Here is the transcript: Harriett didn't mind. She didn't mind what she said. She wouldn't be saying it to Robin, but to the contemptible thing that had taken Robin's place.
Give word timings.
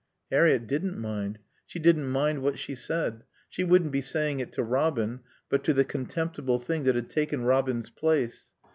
Harriett 0.31 0.65
didn't 0.65 0.97
mind. 0.97 1.37
She 1.67 1.77
didn't 1.77 2.07
mind 2.09 2.41
what 2.41 2.57
she 2.57 2.73
said. 2.73 3.21
She 3.49 3.63
wouldn't 3.63 3.91
be 3.91 4.01
saying 4.01 4.39
it 4.39 4.51
to 4.53 4.63
Robin, 4.63 5.19
but 5.47 5.63
to 5.65 5.73
the 5.75 5.85
contemptible 5.85 6.57
thing 6.59 6.85
that 6.85 6.95
had 6.95 7.07
taken 7.11 7.43
Robin's 7.43 7.91
place. 7.91 8.51